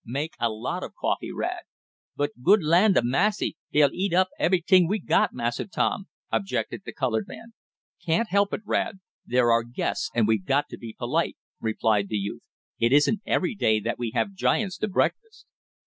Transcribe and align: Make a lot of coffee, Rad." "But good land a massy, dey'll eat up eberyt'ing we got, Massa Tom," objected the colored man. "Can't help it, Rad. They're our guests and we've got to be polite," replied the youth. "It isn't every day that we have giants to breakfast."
Make 0.03 0.33
a 0.39 0.49
lot 0.49 0.81
of 0.81 0.95
coffee, 0.95 1.31
Rad." 1.31 1.61
"But 2.15 2.31
good 2.41 2.63
land 2.63 2.97
a 2.97 3.03
massy, 3.03 3.55
dey'll 3.71 3.93
eat 3.93 4.15
up 4.15 4.29
eberyt'ing 4.39 4.87
we 4.87 4.97
got, 4.97 5.31
Massa 5.31 5.67
Tom," 5.67 6.07
objected 6.31 6.81
the 6.85 6.91
colored 6.91 7.27
man. 7.27 7.53
"Can't 8.03 8.29
help 8.29 8.51
it, 8.51 8.61
Rad. 8.65 8.97
They're 9.27 9.51
our 9.51 9.61
guests 9.61 10.09
and 10.15 10.27
we've 10.27 10.43
got 10.47 10.69
to 10.69 10.77
be 10.79 10.95
polite," 10.97 11.37
replied 11.59 12.07
the 12.09 12.17
youth. 12.17 12.47
"It 12.79 12.91
isn't 12.91 13.21
every 13.27 13.53
day 13.53 13.79
that 13.79 13.99
we 13.99 14.09
have 14.15 14.33
giants 14.33 14.79
to 14.79 14.87
breakfast." 14.87 15.45